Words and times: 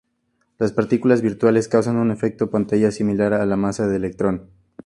Las 0.57 0.71
partículas 0.73 1.21
virtuales 1.21 1.67
causan 1.67 1.97
un 1.97 2.09
efecto 2.09 2.49
pantalla 2.49 2.89
similar 2.89 3.29
para 3.33 3.45
la 3.45 3.55
masa 3.55 3.85
del 3.87 4.03
electrón. 4.03 4.49